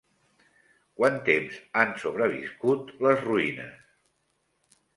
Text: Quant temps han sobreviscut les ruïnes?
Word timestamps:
Quant 0.99 1.19
temps 1.27 1.59
han 1.83 1.93
sobreviscut 2.05 2.91
les 3.07 3.25
ruïnes? 3.29 3.79